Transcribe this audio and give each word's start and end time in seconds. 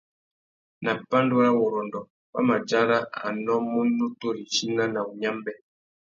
Nà 0.83 0.91
pandúrâwurrôndô, 1.09 1.99
wa 2.33 2.39
mà 2.47 2.55
dzara 2.67 2.99
a 3.23 3.25
nnômú 3.35 3.79
nutu 3.97 4.27
râ 4.33 4.41
ichina 4.45 4.83
na 4.93 4.99
wunyámbê. 5.07 5.53